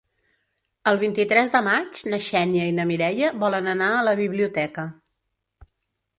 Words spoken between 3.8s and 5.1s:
a la biblioteca.